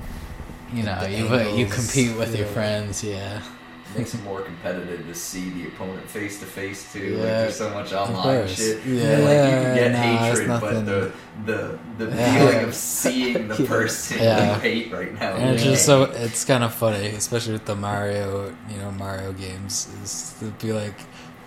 [0.74, 3.04] you know you you compete with your friends.
[3.04, 3.40] Yeah.
[3.98, 7.16] Makes it more competitive to see the opponent face to face too.
[7.18, 7.38] Like Yeah.
[7.42, 8.84] there's so much online shit.
[8.84, 9.02] Yeah.
[9.02, 11.12] And, like you can get Nah, hatred, but the
[11.46, 12.38] the the Yeah.
[12.38, 14.54] feeling of seeing the person Yeah.
[14.54, 15.34] you hate right now.
[15.36, 19.32] And it's just so it's kind of funny, especially with the Mario, you know, Mario
[19.32, 20.94] games, is to be like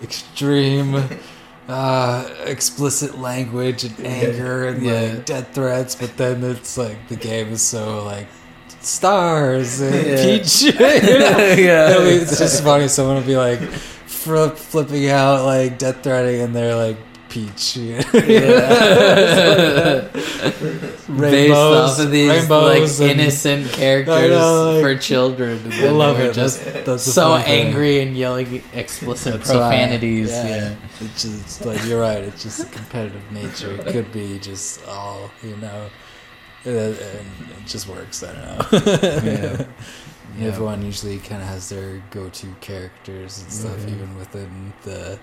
[0.02, 1.02] extreme,
[1.68, 7.52] uh, explicit language and anger and like death threats, but then it's like the game
[7.52, 8.26] is so like
[8.84, 10.24] stars and Yeah.
[10.38, 10.62] peach.
[10.62, 11.54] you know?
[11.56, 11.98] Yeah.
[12.04, 12.88] It's just funny.
[12.88, 16.96] Someone will be like flip, flipping out, like death threatening, and they're like
[17.28, 17.76] peach.
[17.76, 18.02] you know?
[20.12, 25.60] Based Rainbows, off of these rainbows like innocent characters know, like- for children.
[25.72, 26.34] I love it.
[26.34, 27.66] Just That's- that's so thing.
[27.66, 30.30] angry and yelling explicit That's profanities.
[30.30, 30.46] yeah.
[30.48, 30.74] yeah.
[31.00, 32.18] It's just it's like you're right.
[32.22, 33.72] It's just a competitive nature.
[33.74, 35.86] It could be just all you know,
[36.64, 38.22] and it just works.
[38.22, 39.30] I don't know.
[39.30, 39.64] Yeah.
[40.38, 40.46] Yeah.
[40.46, 43.88] Everyone usually kind of has their go-to characters and stuff, Mhm.
[43.94, 45.18] even within the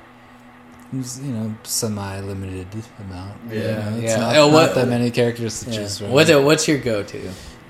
[0.94, 2.68] you know semi-limited
[3.00, 3.34] amount.
[3.50, 4.18] you Yeah, know, it's yeah.
[4.18, 5.78] Not, Oh, not that many characters to Yeah.
[5.78, 6.12] choose from.
[6.12, 7.20] What's what's your go to?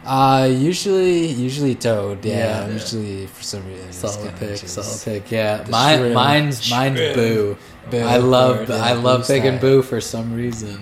[0.06, 2.26] Uh, usually, usually Toad.
[2.26, 2.74] Yeah, Yeah.
[2.74, 3.92] usually for some reason.
[3.94, 5.32] Solid pick, just solid pick.
[5.32, 6.16] Yeah, mine, shrimp.
[6.16, 7.58] mine's mine's Boo.
[7.92, 9.58] Boo, I love yeah, I love picking.
[9.60, 10.80] Boo for some reason.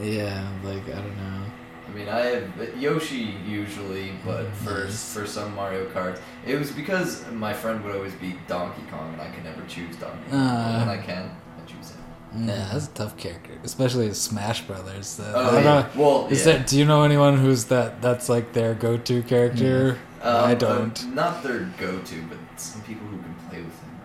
[0.00, 0.16] Like, Boo's tight.
[0.16, 1.42] yeah, like I don't know.
[1.88, 7.24] I mean, I have Yoshi usually, but for for some Mario Kart, it was because
[7.32, 10.40] my friend would always be Donkey Kong, and I could never choose Donkey Kong.
[10.48, 11.24] But when I can,
[11.58, 12.46] I choose him.
[12.48, 15.18] Yeah, that's a tough character, especially in Smash Brothers.
[15.18, 15.80] Uh, Oh, I don't yeah.
[15.80, 15.88] know.
[15.96, 16.58] Well, is yeah.
[16.58, 16.66] that?
[16.68, 18.00] Do you know anyone who's that?
[18.00, 19.98] That's like their go-to character.
[20.22, 21.02] I Um, don't.
[21.02, 23.16] uh, not their go-to, but some people who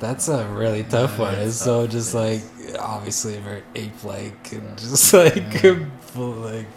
[0.07, 1.33] That's a really tough Yeah, one.
[1.35, 1.91] it's It's so tough.
[1.91, 2.41] just like
[2.79, 5.51] obviously very ape-like and just like
[6.01, 6.67] full, like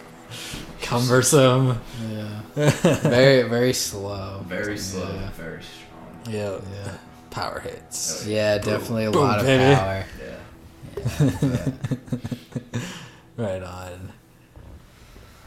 [0.80, 1.78] cumbersome.
[2.10, 4.44] Yeah, very very slow.
[4.48, 5.30] Very slow, Yeah.
[5.32, 6.34] very strong.
[6.34, 6.58] Yeah.
[6.84, 6.94] Yeah.
[7.30, 8.24] Power hits.
[8.26, 9.74] Yeah, definitely a Boom, lot of baby.
[9.74, 10.04] power.
[10.24, 11.48] Yeah.
[13.36, 14.12] right on.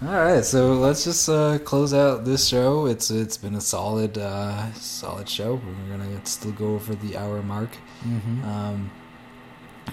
[0.04, 2.88] All right, so let's just uh, close out this show.
[2.88, 5.62] It's it's been a solid uh, solid show.
[5.64, 7.70] We're gonna still go over the hour mark.
[8.04, 8.43] Mhm.
[8.43, 8.91] Um,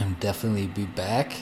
[0.00, 1.34] and definitely be back.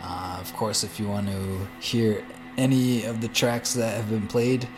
[0.00, 2.24] Uh, of course, if you want to hear
[2.56, 4.68] any of the tracks that have been played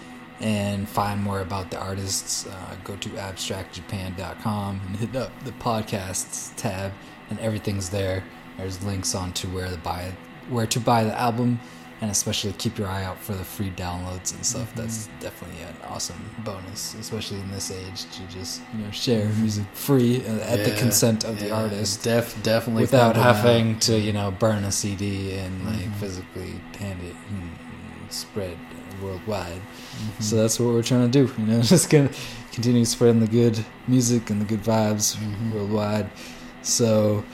[0.40, 6.54] and find more about the artists, uh, go to abstractjapan.com and hit up the podcasts
[6.56, 6.92] tab,
[7.28, 8.24] and everything's there.
[8.56, 10.12] There's links on to where to buy
[10.48, 11.60] where to buy the album
[12.02, 14.68] and especially keep your eye out for the free downloads and stuff.
[14.70, 14.80] Mm-hmm.
[14.80, 19.66] That's definitely an awesome bonus, especially in this age to just you know share music
[19.74, 23.36] free uh, at the consent of the artist, def- definitely without 'em out.
[23.36, 25.94] having to you know burn a CD and like Mhm.
[25.96, 27.50] physically hand it and
[28.08, 28.56] spread
[29.02, 29.60] worldwide.
[29.60, 30.22] Mhm.
[30.22, 31.32] So that's what we're trying to do.
[31.38, 32.10] You know, just gonna
[32.52, 35.52] continue spreading the good music and the good vibes Mm-hmm.
[35.54, 36.10] worldwide.
[36.62, 37.24] So,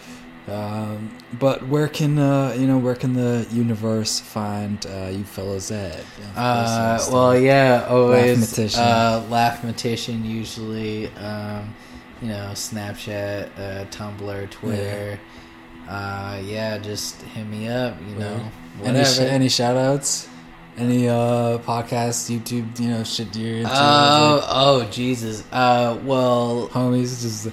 [0.48, 5.70] um, but where can uh, you know where can the universe find uh, you fellows
[5.70, 6.00] at?
[6.36, 8.80] Uh, well, yeah, always Mathematician.
[8.80, 11.08] uh, Laughmatician usually.
[11.16, 11.74] Um,
[12.22, 15.20] you know, Snapchat, uh, Tumblr, Twitter.
[15.86, 17.94] Uh, yeah, just hit me up.
[18.08, 18.50] You know,
[18.84, 19.22] any sh- whatever.
[19.34, 20.26] any shout outs?
[20.78, 23.70] Any uh podcasts, YouTube, you know, shit you're into?
[23.72, 25.42] Oh, oh, Jesus.
[25.50, 27.50] Uh, well, homies, just I-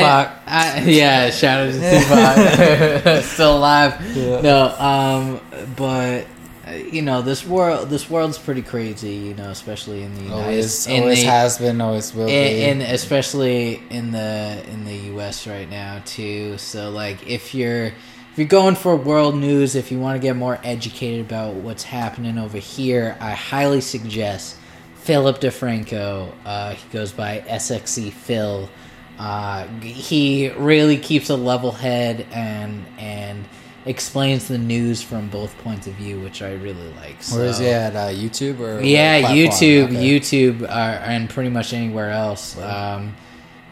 [0.00, 0.30] Tupac.
[0.46, 3.94] I, yeah, shout out to Tupac, still alive.
[4.16, 4.40] Yeah.
[4.42, 5.40] No, um,
[5.76, 6.26] but
[6.66, 9.14] uh, you know this world, this world's pretty crazy.
[9.14, 12.32] You know, especially in the United, Always- in always the- has been, always will be.
[12.64, 15.46] and, especially in the in the U.S.
[15.46, 16.58] right now too.
[16.58, 17.92] So like, if you're
[18.38, 22.38] you're going for world news, if you want to get more educated about what's happening
[22.38, 24.56] over here, I highly suggest
[24.96, 26.32] Philip DeFranco.
[26.44, 28.68] Uh, he goes by SXE Phil.
[29.18, 33.44] Uh, he really keeps a level head and and
[33.86, 37.22] explains the news from both points of view, which I really like.
[37.30, 37.96] Where is So- he at?
[37.96, 39.22] Uh, YouTube or yeah.
[39.32, 39.94] YouTube, Okay.
[39.96, 42.56] YouTube, uh, and pretty much anywhere else.
[42.58, 43.14] Um,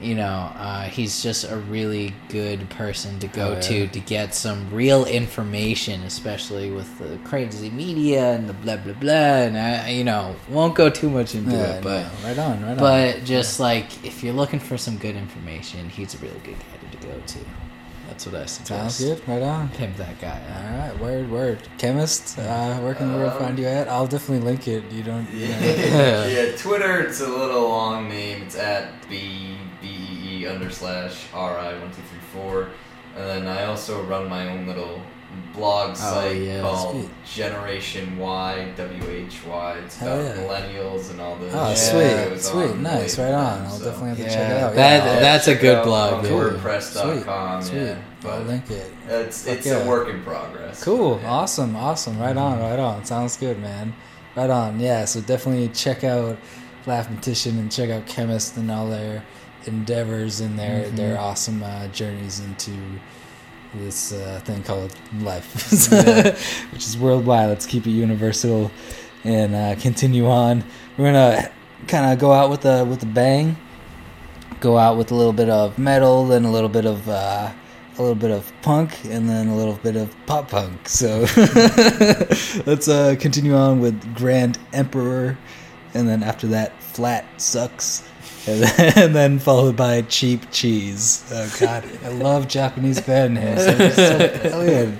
[0.00, 3.60] you know, uh, he's just a really good person to go Oh, yeah.
[3.60, 8.92] to to get some real information, especially with the crazy media and the blah blah
[8.94, 9.12] blah.
[9.46, 12.62] And I, you know, won't go too much into Yeah, it, but no, right on,
[12.62, 12.76] right on.
[12.76, 16.90] But just like if you're looking for some good information, he's a really good guy
[16.90, 17.38] to go to.
[18.08, 18.98] That's what I suggest.
[18.98, 19.28] Sounds good.
[19.28, 19.68] Right on.
[19.70, 20.40] Pimp that guy.
[20.48, 21.68] All right, word, word.
[21.78, 23.88] Chemist, uh, where can the world find you at?
[23.88, 24.90] I'll definitely link it.
[24.90, 25.28] You don't.
[25.30, 25.56] You know.
[25.60, 28.42] Yeah, yeah, Twitter, it's a little long name.
[28.42, 32.70] It's at B B E E under slash R I one two three four.
[33.16, 35.00] And then I also run my own little
[35.54, 36.60] blog Oh, site yeah.
[36.60, 37.08] called.
[37.24, 39.78] Generation Y W H Y.
[39.84, 40.32] It's about yeah.
[40.34, 43.62] millennials and all the Oh, shit sweet, sweet, nice, right on.
[43.66, 44.74] I'll so- definitely have to Yeah, check it out.
[44.74, 45.20] that- yeah.
[45.20, 46.24] that's a good blog.
[46.24, 47.62] WordPress.com.
[47.62, 48.30] Sweet, Yeah, sweet.
[48.30, 48.92] I'll link it.
[49.08, 50.82] It's it's a work in progress.
[50.82, 52.18] Cool, awesome, awesome.
[52.18, 53.04] Right on, right on.
[53.04, 53.94] Sounds good, man.
[54.36, 54.78] Right on.
[54.80, 56.36] Yeah, so definitely check out
[56.86, 59.22] Laughmatician and check out Chemist and all their
[59.66, 60.96] endeavors and their Mhm.
[60.96, 62.70] their awesome uh, journeys into
[63.84, 66.30] this uh, thing called life, Yeah.
[66.72, 67.48] which is worldwide.
[67.48, 68.70] Let's keep it universal
[69.24, 70.64] and uh, continue on.
[70.96, 71.50] We're gonna
[71.88, 73.56] kind of go out with a with a bang.
[74.60, 77.50] Go out with a little bit of metal, then a little bit of uh,
[77.98, 80.88] a little bit of punk, and then a little bit of pop punk.
[80.88, 81.20] So
[82.66, 85.36] let's uh, continue on with Grand Emperor,
[85.94, 88.08] and then after that, Flat Sucks.
[88.46, 91.24] And then, and then followed by cheap cheese.
[91.32, 93.64] Oh God, I love Japanese band names.
[93.64, 94.98] They're so brilliant.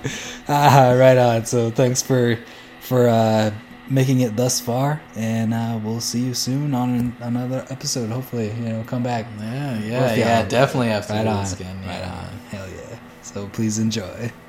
[0.49, 1.47] Ah, right on.
[1.47, 2.39] So thanks for
[2.81, 3.53] for uh,
[3.89, 8.11] making it thus far, and uh, we'll see you soon on another episode.
[8.11, 9.27] Hopefully, you know, come back.
[9.39, 12.29] Yeah, yeah, yeah, definitely have to right on, this again, Right on.
[12.51, 12.99] Hell yeah.
[13.23, 14.46] So please enjoy.「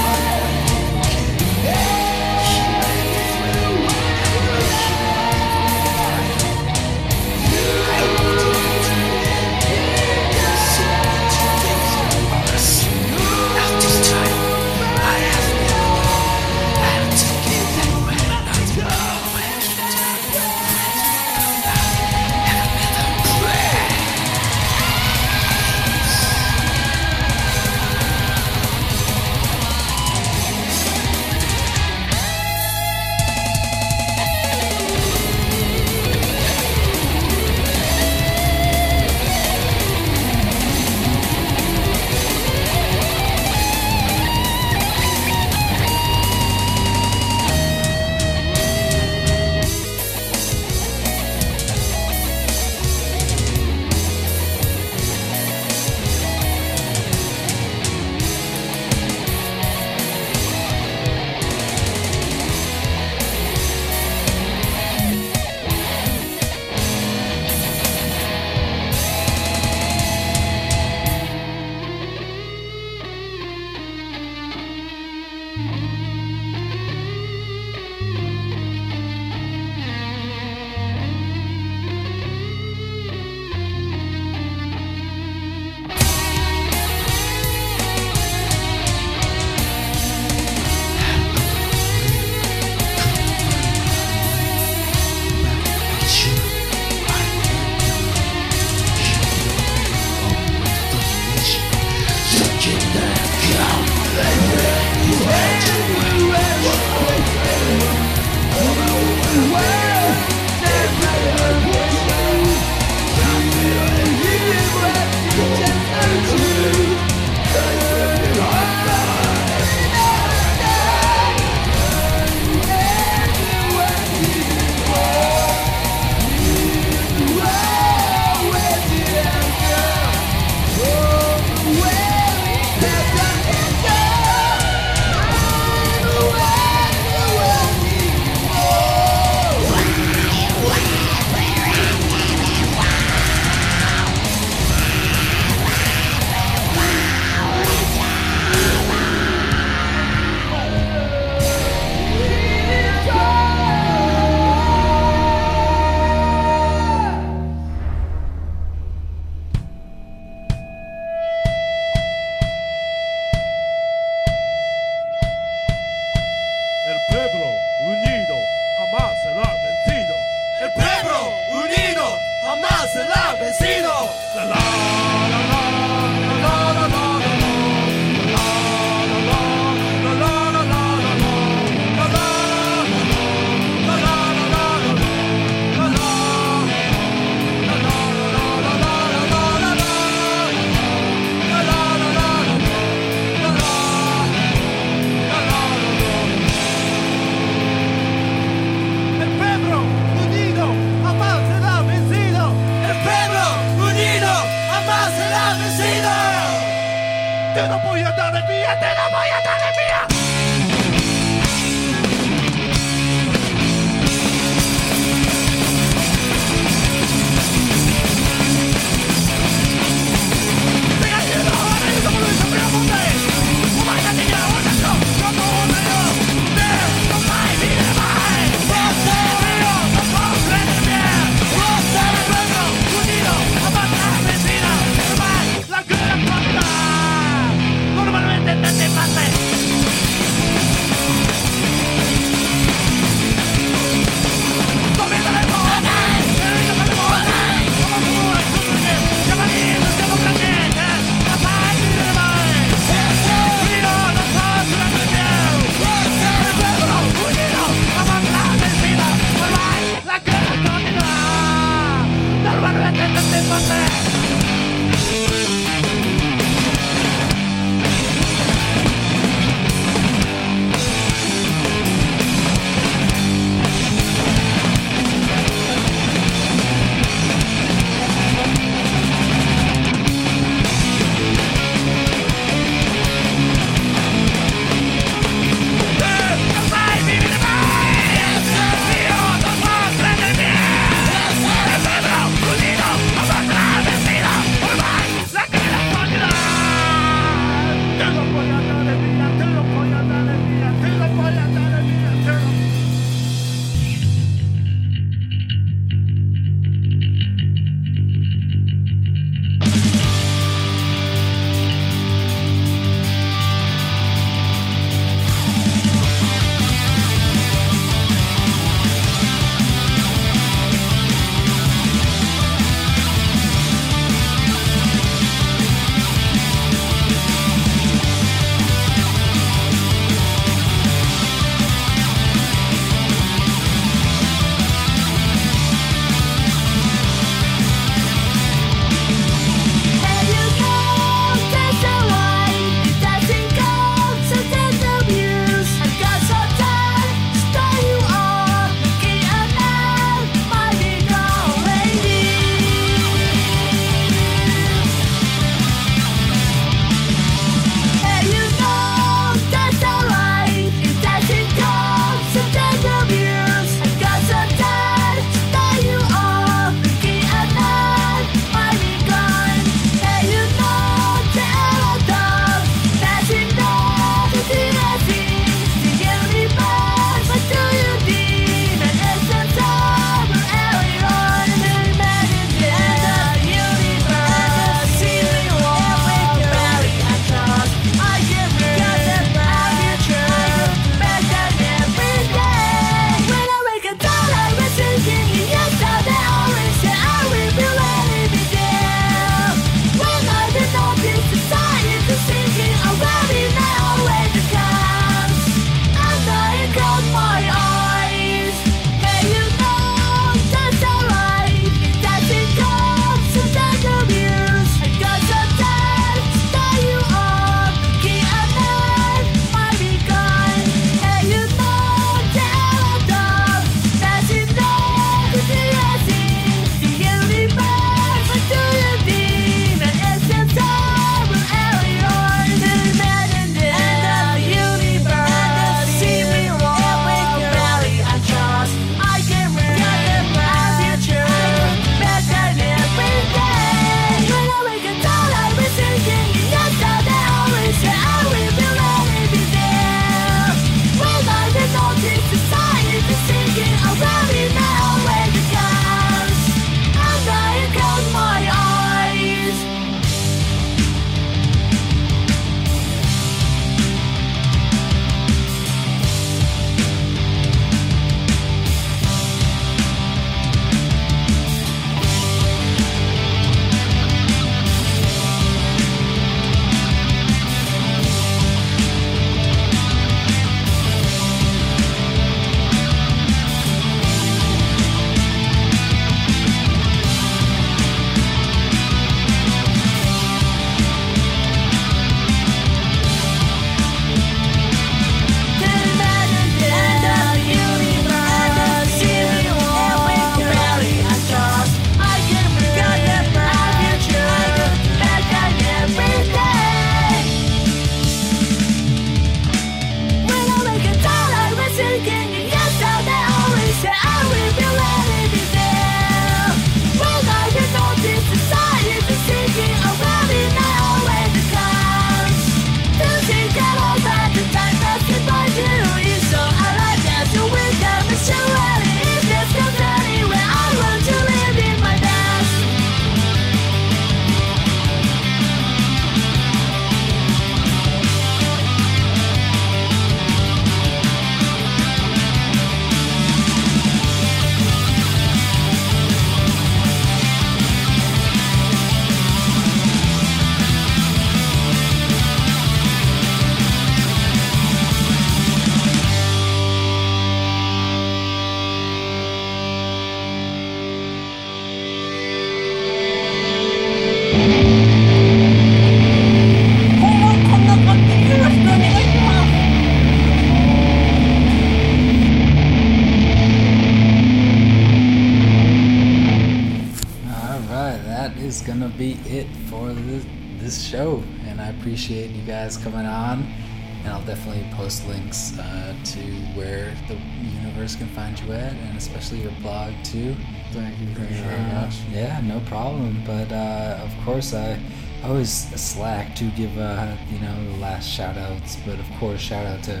[589.32, 590.36] especially your blog too.
[590.72, 591.34] Thank you very
[591.70, 591.96] Uh, much.
[592.12, 593.22] Yeah, no problem.
[593.26, 594.78] But uh, of course, I
[595.24, 598.76] always slack to give uh, you know the last shout outs.
[598.86, 600.00] But of course, shout out to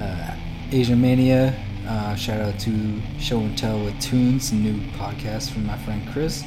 [0.00, 0.34] uh,
[0.72, 1.54] Asia Mania.
[1.88, 6.44] Uh, shout out to Show and Tell with Tunes, new podcast from my friend Chris.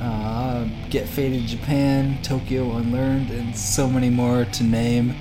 [0.00, 5.14] Uh, Get Faded Japan, Tokyo Unlearned, and so many more to name.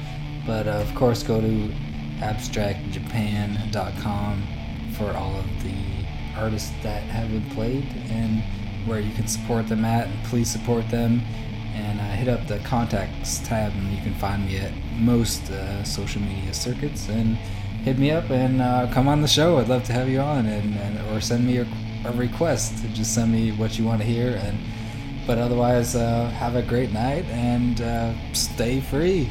[0.45, 1.72] But uh, of course, go to
[2.20, 4.44] abstractjapan.com
[4.98, 5.74] for all of the
[6.38, 8.43] artists that have been played and
[8.88, 10.07] where you can support them at.
[10.07, 11.22] And please support them.
[11.76, 15.84] And uh, hit up the contacts tab, and you can find me at most uh,
[15.84, 17.07] social media circuits.
[17.07, 17.38] And
[17.84, 19.59] hit me up and uh, come on the show.
[19.59, 21.68] I'd love to have you on, and, and or send me a,
[22.05, 22.84] a request.
[22.93, 24.39] Just send me what you want to hear.
[24.43, 24.57] And
[25.27, 29.30] but otherwise, uh, have a great night and uh, stay free.